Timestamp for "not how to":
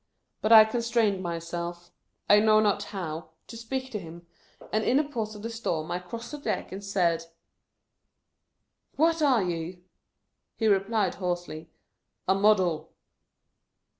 2.59-3.55